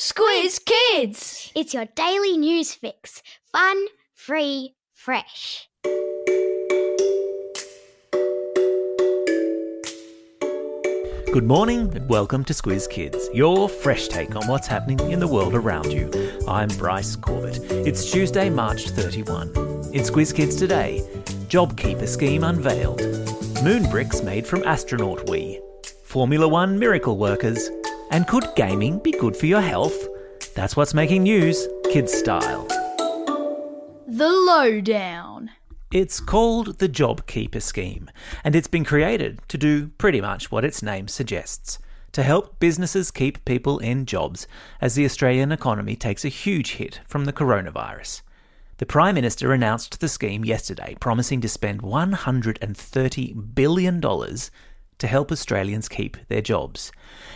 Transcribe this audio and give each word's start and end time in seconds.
Squiz 0.00 0.58
Kids! 0.64 1.52
It's 1.54 1.74
your 1.74 1.84
daily 1.94 2.38
news 2.38 2.72
fix. 2.72 3.22
Fun, 3.52 3.84
free, 4.14 4.74
fresh. 4.94 5.68
Good 11.30 11.44
morning 11.44 11.94
and 11.94 12.08
welcome 12.08 12.44
to 12.44 12.54
Squiz 12.54 12.88
Kids, 12.88 13.28
your 13.34 13.68
fresh 13.68 14.08
take 14.08 14.34
on 14.34 14.46
what's 14.48 14.66
happening 14.66 14.98
in 15.10 15.20
the 15.20 15.28
world 15.28 15.54
around 15.54 15.92
you. 15.92 16.10
I'm 16.48 16.68
Bryce 16.78 17.14
Corbett. 17.14 17.58
It's 17.70 18.10
Tuesday, 18.10 18.48
March 18.48 18.88
31. 18.88 19.48
In 19.92 20.02
Squiz 20.02 20.34
Kids 20.34 20.56
today, 20.56 21.06
JobKeeper 21.50 22.08
scheme 22.08 22.44
unveiled, 22.44 23.02
moon 23.62 23.82
bricks 23.90 24.22
made 24.22 24.46
from 24.46 24.64
astronaut 24.64 25.28
wee, 25.28 25.60
Formula 26.04 26.48
One 26.48 26.78
miracle 26.78 27.18
workers, 27.18 27.68
and 28.10 28.26
could 28.26 28.46
gaming 28.56 28.98
be 28.98 29.12
good 29.12 29.36
for 29.36 29.46
your 29.46 29.60
health? 29.60 30.06
That's 30.54 30.76
what's 30.76 30.94
making 30.94 31.22
news, 31.22 31.66
kids 31.92 32.12
style. 32.12 32.66
The 34.06 34.28
Lowdown. 34.28 35.50
It's 35.92 36.20
called 36.20 36.78
the 36.78 36.88
JobKeeper 36.88 37.62
Scheme, 37.62 38.10
and 38.44 38.54
it's 38.54 38.68
been 38.68 38.84
created 38.84 39.40
to 39.48 39.58
do 39.58 39.88
pretty 39.88 40.20
much 40.20 40.52
what 40.52 40.64
its 40.64 40.82
name 40.82 41.08
suggests 41.08 41.78
to 42.12 42.22
help 42.22 42.58
businesses 42.58 43.10
keep 43.10 43.44
people 43.44 43.78
in 43.78 44.06
jobs 44.06 44.46
as 44.80 44.94
the 44.94 45.04
Australian 45.04 45.52
economy 45.52 45.96
takes 45.96 46.24
a 46.24 46.28
huge 46.28 46.72
hit 46.72 47.00
from 47.06 47.24
the 47.24 47.32
coronavirus. 47.32 48.22
The 48.78 48.86
Prime 48.86 49.14
Minister 49.14 49.52
announced 49.52 50.00
the 50.00 50.08
scheme 50.08 50.44
yesterday, 50.44 50.96
promising 51.00 51.40
to 51.42 51.48
spend 51.48 51.82
$130 51.82 53.54
billion 53.54 54.00
to 55.00 55.06
help 55.06 55.32
Australians 55.32 55.88
keep 55.88 56.16
their 56.28 56.40
jobs. 56.40 56.92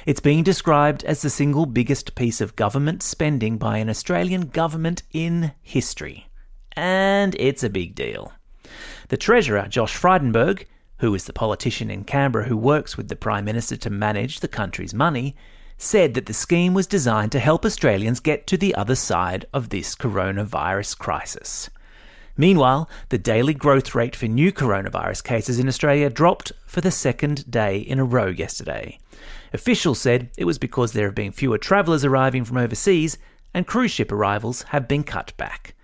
It's 0.06 0.20
being 0.20 0.45
described 0.45 1.04
as 1.04 1.23
the 1.23 1.30
single 1.30 1.66
biggest 1.66 2.14
piece 2.14 2.40
of 2.40 2.56
government 2.56 3.02
spending 3.02 3.59
by 3.59 3.78
an 3.78 3.90
Australian 3.90 4.48
government 4.48 5.02
in 5.12 5.52
history. 5.62 6.29
And 6.76 7.35
it's 7.38 7.65
a 7.65 7.70
big 7.70 7.95
deal. 7.95 8.32
The 9.09 9.16
Treasurer, 9.16 9.66
Josh 9.68 9.96
Frydenberg, 9.96 10.66
who 10.98 11.15
is 11.15 11.24
the 11.24 11.32
politician 11.32 11.90
in 11.90 12.04
Canberra 12.04 12.45
who 12.45 12.57
works 12.57 12.96
with 12.96 13.09
the 13.09 13.16
Prime 13.16 13.45
Minister 13.45 13.76
to 13.76 13.90
manage 13.90 14.40
the 14.40 14.48
country's 14.48 14.95
money, 14.95 15.37
said 15.76 16.15
that 16.15 16.26
the 16.26 16.32
scheme 16.32 16.73
was 16.73 16.87
designed 16.87 17.32
to 17.32 17.40
help 17.40 17.65
Australians 17.65 18.20
get 18.20 18.46
to 18.46 18.57
the 18.57 18.74
other 18.74 18.95
side 18.95 19.45
of 19.52 19.68
this 19.68 19.95
coronavirus 19.95 20.96
crisis. 20.98 21.68
Meanwhile, 22.37 22.88
the 23.10 23.18
daily 23.18 23.54
growth 23.54 23.95
rate 23.95 24.16
for 24.16 24.27
new 24.27 24.52
coronavirus 24.52 25.23
cases 25.23 25.59
in 25.59 25.68
Australia 25.68 26.10
dropped 26.10 26.52
for 26.66 26.80
the 26.80 26.91
second 26.91 27.51
day 27.51 27.79
in 27.79 27.99
a 27.99 28.04
row 28.04 28.26
yesterday. 28.26 28.99
Officials 29.52 30.01
said 30.01 30.30
it 30.37 30.45
was 30.45 30.59
because 30.59 30.93
there 30.93 31.07
have 31.07 31.15
been 31.15 31.30
fewer 31.30 31.59
travellers 31.59 32.04
arriving 32.04 32.45
from 32.45 32.57
overseas 32.57 33.18
and 33.54 33.66
cruise 33.66 33.93
ship 33.93 34.10
arrivals 34.10 34.63
have 34.63 34.88
been 34.88 35.04
cut 35.04 35.32
back. 35.37 35.74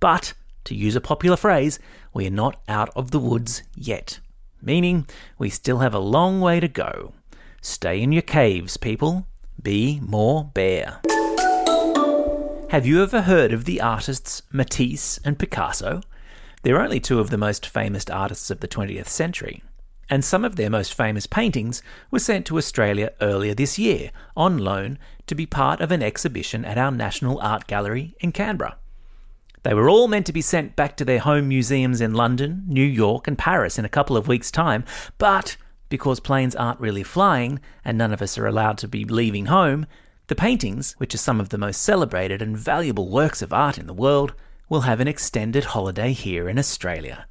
But, 0.00 0.32
to 0.64 0.74
use 0.74 0.96
a 0.96 1.00
popular 1.00 1.36
phrase, 1.36 1.78
we 2.14 2.26
are 2.26 2.30
not 2.30 2.60
out 2.68 2.88
of 2.96 3.10
the 3.10 3.18
woods 3.18 3.62
yet. 3.76 4.20
Meaning, 4.62 5.06
we 5.38 5.50
still 5.50 5.78
have 5.78 5.94
a 5.94 5.98
long 5.98 6.40
way 6.40 6.58
to 6.58 6.68
go. 6.68 7.12
Stay 7.60 8.00
in 8.00 8.12
your 8.12 8.22
caves, 8.22 8.78
people. 8.78 9.26
Be 9.62 10.00
more 10.02 10.44
bear. 10.54 11.00
Have 12.70 12.84
you 12.84 13.02
ever 13.02 13.22
heard 13.22 13.54
of 13.54 13.64
the 13.64 13.80
artists 13.80 14.42
Matisse 14.52 15.18
and 15.24 15.38
Picasso? 15.38 16.02
They're 16.62 16.82
only 16.82 17.00
two 17.00 17.18
of 17.18 17.30
the 17.30 17.38
most 17.38 17.66
famous 17.66 18.04
artists 18.10 18.50
of 18.50 18.60
the 18.60 18.68
20th 18.68 19.08
century. 19.08 19.62
And 20.10 20.22
some 20.22 20.44
of 20.44 20.56
their 20.56 20.68
most 20.68 20.92
famous 20.92 21.26
paintings 21.26 21.82
were 22.10 22.18
sent 22.18 22.44
to 22.46 22.58
Australia 22.58 23.12
earlier 23.22 23.54
this 23.54 23.78
year 23.78 24.10
on 24.36 24.58
loan 24.58 24.98
to 25.28 25.34
be 25.34 25.46
part 25.46 25.80
of 25.80 25.90
an 25.90 26.02
exhibition 26.02 26.66
at 26.66 26.76
our 26.76 26.90
National 26.90 27.40
Art 27.40 27.66
Gallery 27.66 28.14
in 28.20 28.32
Canberra. 28.32 28.76
They 29.62 29.72
were 29.72 29.88
all 29.88 30.06
meant 30.06 30.26
to 30.26 30.34
be 30.34 30.42
sent 30.42 30.76
back 30.76 30.98
to 30.98 31.06
their 31.06 31.20
home 31.20 31.48
museums 31.48 32.02
in 32.02 32.12
London, 32.12 32.64
New 32.66 32.84
York, 32.84 33.26
and 33.26 33.38
Paris 33.38 33.78
in 33.78 33.86
a 33.86 33.88
couple 33.88 34.14
of 34.14 34.28
weeks' 34.28 34.50
time, 34.50 34.84
but 35.16 35.56
because 35.88 36.20
planes 36.20 36.54
aren't 36.54 36.80
really 36.80 37.02
flying 37.02 37.60
and 37.82 37.96
none 37.96 38.12
of 38.12 38.20
us 38.20 38.36
are 38.36 38.46
allowed 38.46 38.76
to 38.76 38.88
be 38.88 39.06
leaving 39.06 39.46
home, 39.46 39.86
the 40.28 40.34
paintings, 40.34 40.94
which 40.98 41.14
are 41.14 41.18
some 41.18 41.40
of 41.40 41.48
the 41.48 41.58
most 41.58 41.80
celebrated 41.82 42.42
and 42.42 42.56
valuable 42.56 43.08
works 43.08 43.40
of 43.40 43.52
art 43.52 43.78
in 43.78 43.86
the 43.86 43.94
world, 43.94 44.34
will 44.68 44.82
have 44.82 45.00
an 45.00 45.08
extended 45.08 45.64
holiday 45.64 46.12
here 46.12 46.50
in 46.50 46.58
Australia. 46.58 47.26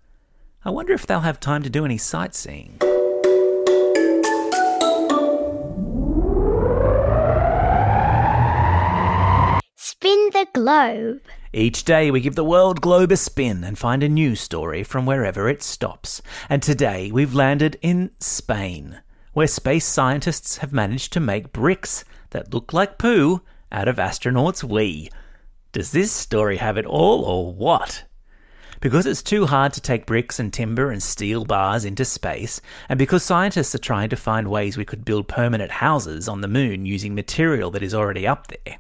I 0.66 0.72
wonder 0.72 0.94
if 0.94 1.06
they'll 1.06 1.20
have 1.20 1.40
time 1.40 1.62
to 1.62 1.70
do 1.70 1.86
any 1.86 2.00
sightseeing. 2.00 2.80
Spin 9.76 10.30
the 10.34 10.48
globe. 10.54 11.22
Each 11.54 11.84
day 11.84 12.10
we 12.10 12.20
give 12.20 12.36
the 12.36 12.44
world 12.44 12.82
globe 12.82 13.12
a 13.12 13.18
spin 13.18 13.64
and 13.64 13.78
find 13.78 14.02
a 14.02 14.10
new 14.10 14.36
story 14.36 14.84
from 14.84 15.06
wherever 15.06 15.48
it 15.48 15.62
stops. 15.62 16.24
And 16.50 16.64
today 16.64 17.12
we've 17.12 17.36
landed 17.36 17.78
in 17.84 18.10
Spain, 18.20 19.02
where 19.34 19.48
space 19.48 19.86
scientists 19.86 20.58
have 20.58 20.74
managed 20.74 21.14
to 21.14 21.20
make 21.20 21.54
bricks 21.54 22.04
that 22.32 22.54
look 22.54 22.74
like 22.74 22.98
poo 22.98 23.42
out 23.72 23.88
of 23.88 23.98
astronauts' 23.98 24.64
wee. 24.64 25.10
Does 25.72 25.92
this 25.92 26.12
story 26.12 26.58
have 26.58 26.78
it 26.78 26.86
all 26.86 27.24
or 27.24 27.54
what? 27.54 28.04
Because 28.80 29.06
it's 29.06 29.24
too 29.24 29.48
hard 29.48 29.74
to 29.74 29.82
take 29.82 30.06
bricks 30.06 30.40
and 30.40 30.54
timber 30.54 30.92
and 30.92 31.02
steel 31.02 31.46
bars 31.46 31.84
into 31.84 32.06
space, 32.06 32.62
and 32.90 33.00
because 33.00 33.24
scientists 33.24 33.74
are 33.74 33.80
trying 33.80 34.10
to 34.10 34.16
find 34.16 34.50
ways 34.50 34.78
we 34.78 34.86
could 34.86 35.04
build 35.04 35.28
permanent 35.28 35.72
houses 35.72 36.28
on 36.28 36.42
the 36.42 36.48
moon 36.48 36.86
using 36.86 37.16
material 37.16 37.72
that 37.72 37.84
is 37.84 37.94
already 37.94 38.28
up 38.28 38.48
there. 38.48 38.78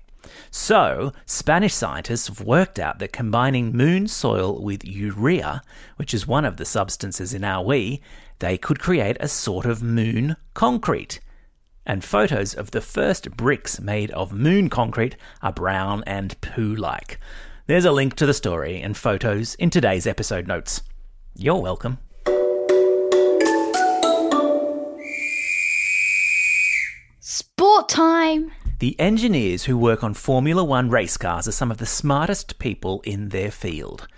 So, 0.51 1.13
Spanish 1.25 1.73
scientists 1.73 2.27
have 2.27 2.41
worked 2.41 2.79
out 2.79 2.99
that 2.99 3.11
combining 3.11 3.75
moon 3.75 4.07
soil 4.07 4.61
with 4.61 4.85
urea, 4.85 5.61
which 5.95 6.13
is 6.13 6.27
one 6.27 6.45
of 6.45 6.57
the 6.57 6.65
substances 6.65 7.33
in 7.33 7.43
our 7.43 7.63
wee, 7.63 8.01
they 8.39 8.57
could 8.57 8.79
create 8.79 9.17
a 9.19 9.27
sort 9.27 9.65
of 9.65 9.81
moon 9.81 10.35
concrete. 10.53 11.19
And 11.89 12.03
photos 12.03 12.53
of 12.53 12.71
the 12.71 12.81
first 12.81 13.31
bricks 13.37 13.79
made 13.79 14.11
of 14.11 14.33
moon 14.33 14.69
concrete 14.69 15.15
are 15.41 15.53
brown 15.53 16.03
and 16.05 16.39
poo 16.41 16.75
like. 16.75 17.17
There's 17.65 17.85
a 17.85 17.93
link 17.93 18.17
to 18.17 18.25
the 18.25 18.33
story 18.33 18.81
and 18.81 18.97
photos 18.97 19.55
in 19.55 19.69
today's 19.69 20.05
episode 20.05 20.47
notes. 20.47 20.81
You're 21.33 21.61
welcome. 21.61 21.99
Sport 27.21 27.87
time! 27.87 28.51
The 28.79 28.99
engineers 28.99 29.63
who 29.63 29.77
work 29.77 30.03
on 30.03 30.13
Formula 30.13 30.65
One 30.65 30.89
race 30.89 31.15
cars 31.15 31.47
are 31.47 31.53
some 31.53 31.71
of 31.71 31.77
the 31.77 31.85
smartest 31.85 32.59
people 32.59 32.99
in 33.05 33.29
their 33.29 33.49
field. 33.49 34.09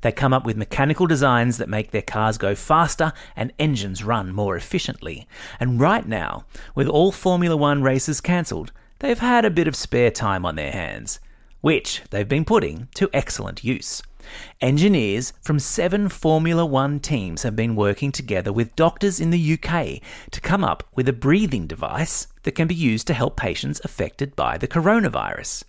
They 0.00 0.12
come 0.12 0.32
up 0.32 0.44
with 0.44 0.56
mechanical 0.56 1.06
designs 1.06 1.58
that 1.58 1.68
make 1.68 1.90
their 1.90 2.02
cars 2.02 2.38
go 2.38 2.54
faster 2.54 3.12
and 3.34 3.52
engines 3.58 4.04
run 4.04 4.32
more 4.32 4.56
efficiently. 4.56 5.26
And 5.58 5.80
right 5.80 6.06
now, 6.06 6.44
with 6.74 6.88
all 6.88 7.12
Formula 7.12 7.56
One 7.56 7.82
races 7.82 8.20
cancelled, 8.20 8.72
they've 9.00 9.18
had 9.18 9.44
a 9.44 9.50
bit 9.50 9.68
of 9.68 9.76
spare 9.76 10.10
time 10.10 10.46
on 10.46 10.56
their 10.56 10.72
hands, 10.72 11.20
which 11.60 12.02
they've 12.10 12.28
been 12.28 12.44
putting 12.44 12.88
to 12.94 13.10
excellent 13.12 13.64
use. 13.64 14.02
Engineers 14.60 15.32
from 15.40 15.58
seven 15.58 16.08
Formula 16.08 16.64
One 16.66 17.00
teams 17.00 17.44
have 17.44 17.56
been 17.56 17.74
working 17.74 18.12
together 18.12 18.52
with 18.52 18.76
doctors 18.76 19.20
in 19.20 19.30
the 19.30 19.54
UK 19.54 20.02
to 20.30 20.40
come 20.40 20.62
up 20.62 20.84
with 20.94 21.08
a 21.08 21.12
breathing 21.12 21.66
device 21.66 22.26
that 22.42 22.54
can 22.54 22.68
be 22.68 22.74
used 22.74 23.06
to 23.06 23.14
help 23.14 23.36
patients 23.36 23.80
affected 23.84 24.36
by 24.36 24.58
the 24.58 24.68
coronavirus. 24.68 25.64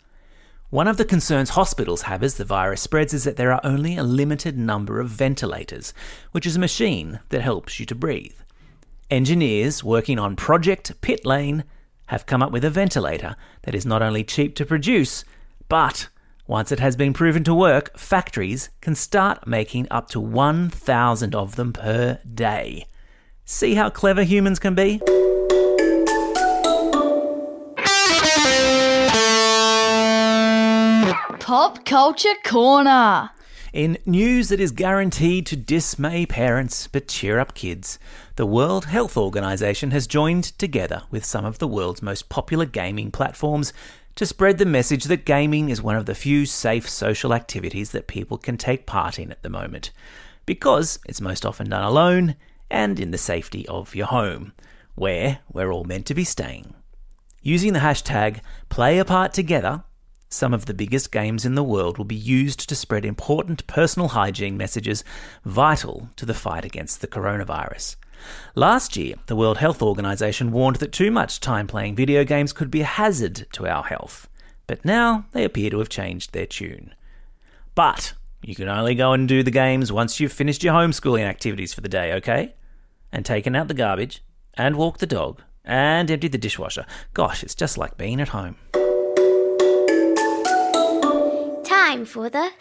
One 0.72 0.88
of 0.88 0.97
the 0.97 1.06
concerns 1.06 1.52
hospitals 1.52 2.03
have 2.03 2.22
as 2.22 2.35
the 2.35 2.46
virus 2.46 2.81
spreads 2.81 3.12
is 3.12 3.24
that 3.24 3.38
there 3.38 3.52
are 3.52 3.62
only 3.63 3.97
a 3.97 4.03
limited 4.03 4.56
number 4.56 5.00
of 5.00 5.09
ventilators, 5.09 5.96
which 6.31 6.46
is 6.46 6.56
a 6.56 6.59
machine 6.59 7.22
that 7.30 7.41
helps 7.41 7.80
you 7.80 7.88
to 7.88 7.96
breathe. 7.96 8.35
Engineers 9.09 9.84
working 9.84 10.19
on 10.19 10.35
Project 10.35 11.02
Pit 11.02 11.25
Lane 11.25 11.63
have 12.09 12.28
come 12.28 12.44
up 12.44 12.52
with 12.52 12.63
a 12.63 12.69
ventilator 12.69 13.35
that 13.63 13.74
is 13.74 13.84
not 13.84 14.03
only 14.03 14.24
cheap 14.24 14.56
to 14.57 14.66
produce, 14.66 15.25
but 15.69 16.07
once 16.45 16.72
it 16.72 16.80
has 16.80 16.95
been 16.95 17.13
proven 17.13 17.44
to 17.45 17.56
work, 17.56 17.98
factories 17.98 18.69
can 18.80 18.94
start 18.94 19.48
making 19.48 19.88
up 19.89 20.07
to 20.10 20.19
1,000 20.19 21.33
of 21.33 21.56
them 21.56 21.74
per 21.74 22.19
day. 22.31 22.86
See 23.44 23.74
how 23.74 23.89
clever 23.89 24.22
humans 24.22 24.60
can 24.60 24.75
be? 24.75 25.01
Pop 31.50 31.84
Culture 31.84 32.36
Corner. 32.46 33.31
In 33.74 33.98
news 34.06 34.50
that 34.50 34.60
is 34.60 34.69
guaranteed 34.69 35.48
to 35.48 35.56
dismay 35.56 36.28
parents 36.28 36.86
but 36.86 37.07
cheer 37.07 37.40
up 37.40 37.56
kids, 37.56 37.98
the 38.36 38.46
World 38.46 38.86
Health 38.86 39.18
Organization 39.18 39.90
has 39.90 40.06
joined 40.06 40.44
together 40.60 41.01
with 41.10 41.25
some 41.25 41.46
of 41.46 41.57
the 41.57 41.68
world's 41.68 42.04
most 42.04 42.30
popular 42.30 42.68
gaming 42.68 43.10
platforms 43.10 43.74
to 44.13 44.28
spread 44.28 44.60
the 44.60 44.66
message 44.68 45.06
that 45.06 45.25
gaming 45.25 45.69
is 45.69 45.81
one 45.81 45.96
of 45.96 46.06
the 46.06 46.13
few 46.13 46.46
safe 46.46 46.88
social 46.88 47.34
activities 47.34 47.94
that 47.94 48.06
people 48.06 48.38
can 48.38 48.56
take 48.56 48.86
part 48.86 49.18
in 49.18 49.31
at 49.31 49.42
the 49.42 49.50
moment, 49.50 49.90
because 50.46 51.00
it's 51.07 51.19
most 51.19 51.48
often 51.48 51.68
done 51.68 51.84
alone 51.84 52.36
and 52.69 53.00
in 53.00 53.10
the 53.10 53.18
safety 53.18 53.68
of 53.68 53.96
your 53.96 54.06
home, 54.06 54.54
where 54.94 55.40
we're 55.51 55.72
all 55.72 55.84
meant 55.84 56.06
to 56.06 56.13
be 56.13 56.24
staying. 56.24 56.75
Using 57.42 57.74
the 57.74 57.80
hashtag 57.80 58.42
PlayApartTogether, 58.69 59.84
some 60.30 60.54
of 60.54 60.68
the 60.68 60.74
biggest 60.74 61.12
games 61.12 61.44
in 61.44 61.56
the 61.56 61.64
world 61.64 61.98
will 61.98 62.06
be 62.06 62.16
used 62.16 62.70
to 62.70 62.76
spread 62.76 63.04
important 63.04 63.66
personal 63.66 64.10
hygiene 64.10 64.56
messages 64.56 65.04
vital 65.44 66.10
to 66.16 66.26
the 66.26 66.36
fight 66.36 66.64
against 66.64 67.02
the 67.02 67.08
coronavirus. 67.08 67.96
Last 68.54 68.96
year, 68.96 69.16
the 69.26 69.36
World 69.36 69.58
Health 69.58 69.81
Organization 69.81 70.52
warned 70.52 70.78
that 70.78 70.92
too 70.92 71.10
much 71.10 71.40
time 71.40 71.68
playing 71.68 71.96
video 71.96 72.24
games 72.24 72.54
could 72.54 72.70
be 72.70 72.81
a 72.81 72.86
hazard 72.86 73.48
to 73.54 73.68
our 73.68 73.84
health. 73.84 74.30
But 74.68 74.86
now 74.86 75.26
they 75.31 75.44
appear 75.44 75.72
to 75.72 75.80
have 75.80 75.90
changed 75.90 76.32
their 76.32 76.46
tune. 76.46 76.94
But 77.74 78.14
you 78.44 78.56
can 78.56 78.70
only 78.70 78.94
go 78.94 79.14
and 79.14 79.28
do 79.28 79.42
the 79.42 79.52
games 79.52 79.92
once 79.92 80.20
you've 80.20 80.32
finished 80.32 80.64
your 80.64 80.74
homeschooling 80.74 81.25
activities 81.25 81.74
for 81.74 81.82
the 81.82 81.90
day, 81.90 82.14
okay? 82.14 82.54
And 83.12 83.25
taken 83.25 83.56
out 83.56 83.68
the 83.68 83.74
garbage, 83.74 84.24
and 84.54 84.75
walked 84.75 85.00
the 85.00 85.08
dog, 85.08 85.42
and 85.66 86.12
emptied 86.12 86.34
the 86.34 86.38
dishwasher. 86.38 86.86
Gosh, 87.14 87.44
it's 87.44 87.56
just 87.56 87.78
like 87.78 87.98
being 87.98 88.22
at 88.22 88.30
home. 88.30 88.58
Time 91.89 92.06
for 92.06 92.30
the 92.30 92.51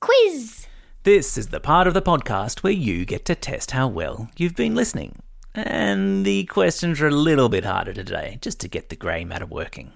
quiz. 0.00 0.66
This 1.02 1.38
is 1.38 1.46
the 1.46 1.60
part 1.60 1.86
of 1.86 1.94
the 1.94 2.02
podcast 2.02 2.62
where 2.62 2.74
you 2.74 3.06
get 3.06 3.24
to 3.24 3.34
test 3.34 3.70
how 3.70 3.88
well 3.88 4.28
you've 4.36 4.54
been 4.54 4.74
listening. 4.74 5.22
And 5.54 6.26
the 6.26 6.44
questions 6.44 7.00
are 7.00 7.06
a 7.06 7.10
little 7.10 7.48
bit 7.48 7.64
harder 7.64 7.94
today, 7.94 8.36
just 8.42 8.60
to 8.60 8.68
get 8.68 8.90
the 8.90 8.94
grey 8.94 9.24
matter 9.24 9.46
working. 9.46 9.92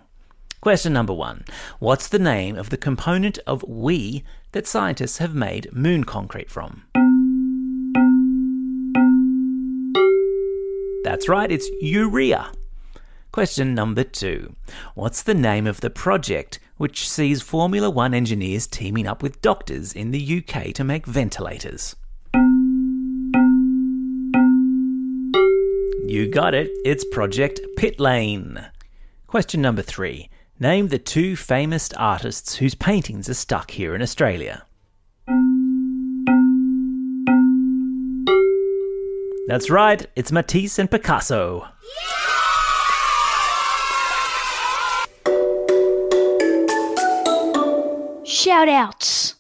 Question 0.62 0.94
number 0.94 1.12
one 1.12 1.44
What's 1.78 2.08
the 2.08 2.18
name 2.18 2.56
of 2.56 2.70
the 2.70 2.78
component 2.78 3.38
of 3.46 3.62
wee 3.68 4.24
that 4.52 4.66
scientists 4.66 5.18
have 5.18 5.34
made 5.34 5.70
moon 5.74 6.04
concrete 6.04 6.50
from? 6.50 6.84
That's 11.04 11.28
right, 11.28 11.52
it's 11.52 11.68
urea. 11.82 12.50
Question 13.30 13.74
number 13.74 14.04
two 14.04 14.56
What's 14.94 15.22
the 15.22 15.34
name 15.34 15.66
of 15.66 15.82
the 15.82 15.90
project 15.90 16.58
which 16.80 17.06
sees 17.06 17.42
Formula 17.42 17.90
One 17.90 18.14
engineers 18.14 18.66
teaming 18.66 19.06
up 19.06 19.22
with 19.22 19.42
doctors 19.42 19.92
in 19.92 20.12
the 20.12 20.42
UK 20.42 20.72
to 20.72 20.82
make 20.82 21.04
ventilators? 21.04 21.94
You 26.06 26.30
got 26.32 26.54
it, 26.54 26.70
it's 26.86 27.04
Project 27.04 27.60
Pit 27.76 28.00
Lane. 28.00 28.64
Question 29.26 29.60
number 29.60 29.82
three 29.82 30.30
Name 30.58 30.88
the 30.88 30.98
two 30.98 31.36
famous 31.36 31.92
artists 31.98 32.54
whose 32.54 32.74
paintings 32.74 33.28
are 33.28 33.34
stuck 33.34 33.72
here 33.72 33.94
in 33.94 34.00
Australia. 34.00 34.64
That's 39.48 39.68
right, 39.68 40.06
it's 40.16 40.32
Matisse 40.32 40.78
and 40.78 40.90
Picasso. 40.90 41.60
Shout 41.60 42.19
outs. 48.48 49.34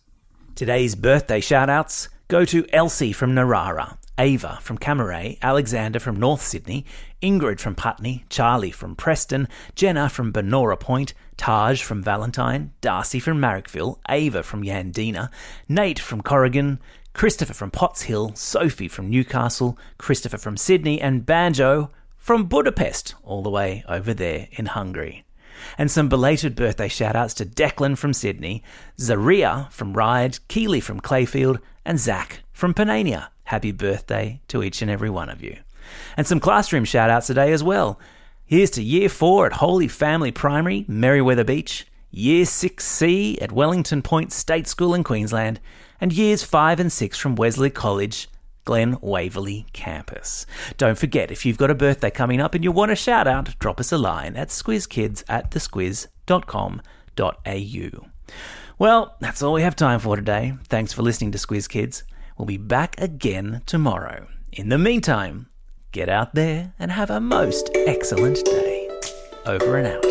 Today's 0.54 0.94
birthday 0.94 1.40
shout-outs 1.40 2.10
go 2.28 2.44
to 2.44 2.66
Elsie 2.70 3.12
from 3.12 3.34
Narara, 3.34 3.96
Ava 4.18 4.58
from 4.60 4.76
Cammeray, 4.76 5.38
Alexander 5.40 5.98
from 5.98 6.16
North 6.16 6.42
Sydney, 6.42 6.84
Ingrid 7.22 7.60
from 7.60 7.74
Putney, 7.74 8.26
Charlie 8.28 8.70
from 8.70 8.94
Preston, 8.94 9.48
Jenna 9.74 10.10
from 10.10 10.32
Banora 10.32 10.78
Point, 10.78 11.14
Taj 11.38 11.82
from 11.82 12.02
Valentine, 12.02 12.72
Darcy 12.82 13.20
from 13.20 13.40
Marrickville, 13.40 13.98
Ava 14.08 14.42
from 14.42 14.64
Yandina, 14.64 15.30
Nate 15.66 15.98
from 15.98 16.20
Corrigan, 16.20 16.78
Christopher 17.14 17.54
from 17.54 17.70
Potts 17.70 18.02
Hill, 18.02 18.32
Sophie 18.34 18.88
from 18.88 19.08
Newcastle, 19.08 19.78
Christopher 19.96 20.36
from 20.36 20.58
Sydney, 20.58 21.00
and 21.00 21.24
Banjo 21.24 21.90
from 22.18 22.44
Budapest, 22.44 23.14
all 23.22 23.42
the 23.42 23.48
way 23.48 23.82
over 23.88 24.12
there 24.12 24.48
in 24.52 24.66
Hungary. 24.66 25.24
And 25.78 25.90
some 25.90 26.08
belated 26.08 26.54
birthday 26.54 26.88
shout 26.88 27.16
outs 27.16 27.34
to 27.34 27.46
Declan 27.46 27.96
from 27.96 28.12
Sydney, 28.12 28.62
Zaria 28.98 29.68
from 29.70 29.94
Ryde, 29.94 30.38
Keely 30.48 30.80
from 30.80 31.00
Clayfield, 31.00 31.60
and 31.84 31.98
Zach 31.98 32.42
from 32.52 32.74
Panania. 32.74 33.28
Happy 33.44 33.72
birthday 33.72 34.40
to 34.48 34.62
each 34.62 34.82
and 34.82 34.90
every 34.90 35.10
one 35.10 35.28
of 35.28 35.42
you. 35.42 35.56
And 36.16 36.26
some 36.26 36.40
classroom 36.40 36.84
shout 36.84 37.10
outs 37.10 37.26
today 37.26 37.52
as 37.52 37.62
well. 37.62 37.98
Here's 38.46 38.70
to 38.70 38.82
Year 38.82 39.08
4 39.08 39.46
at 39.46 39.52
Holy 39.54 39.88
Family 39.88 40.32
Primary, 40.32 40.84
Merewether 40.88 41.46
Beach, 41.46 41.86
Year 42.10 42.44
6C 42.44 43.40
at 43.40 43.52
Wellington 43.52 44.02
Point 44.02 44.32
State 44.32 44.66
School 44.66 44.94
in 44.94 45.04
Queensland, 45.04 45.60
and 46.00 46.12
Years 46.12 46.42
5 46.42 46.80
and 46.80 46.92
6 46.92 47.18
from 47.18 47.36
Wesley 47.36 47.70
College, 47.70 48.28
Glen 48.64 48.96
Waverley 49.00 49.66
campus. 49.72 50.46
Don't 50.76 50.98
forget, 50.98 51.30
if 51.30 51.46
you've 51.46 51.58
got 51.58 51.70
a 51.70 51.74
birthday 51.74 52.10
coming 52.10 52.40
up 52.40 52.54
and 52.54 52.64
you 52.64 52.72
want 52.72 52.92
a 52.92 52.96
shout 52.96 53.26
out, 53.26 53.58
drop 53.58 53.80
us 53.80 53.92
a 53.92 53.98
line 53.98 54.36
at 54.36 54.48
squizkids 54.48 55.24
at 55.28 55.50
thesquiz.com.au. 55.50 58.06
Well, 58.78 59.16
that's 59.20 59.42
all 59.42 59.52
we 59.52 59.62
have 59.62 59.76
time 59.76 60.00
for 60.00 60.16
today. 60.16 60.54
Thanks 60.68 60.92
for 60.92 61.02
listening 61.02 61.32
to 61.32 61.38
Squiz 61.38 61.68
Kids. 61.68 62.04
We'll 62.38 62.46
be 62.46 62.56
back 62.56 62.98
again 62.98 63.60
tomorrow. 63.66 64.26
In 64.52 64.70
the 64.70 64.78
meantime, 64.78 65.50
get 65.92 66.08
out 66.08 66.34
there 66.34 66.72
and 66.78 66.90
have 66.90 67.10
a 67.10 67.20
most 67.20 67.68
excellent 67.74 68.42
day. 68.44 68.88
Over 69.44 69.76
and 69.76 69.86
out. 69.86 70.04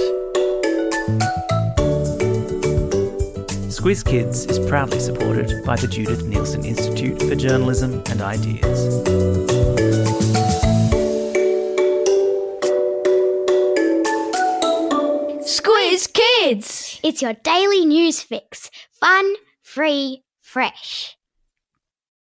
Squiz 3.79 4.03
Kids 4.03 4.45
is 4.47 4.59
proudly 4.67 4.99
supported 4.99 5.63
by 5.63 5.77
the 5.77 5.87
Judith 5.87 6.25
Neilson 6.25 6.65
Institute 6.65 7.17
for 7.17 7.33
Journalism 7.33 8.03
and 8.09 8.21
Ideas. 8.21 8.89
Squiz 15.47 16.11
Kids. 16.11 16.99
It's 17.05 17.21
your 17.21 17.31
daily 17.35 17.85
news 17.85 18.21
fix. 18.21 18.69
Fun, 18.99 19.35
free, 19.61 20.23
fresh. 20.41 21.15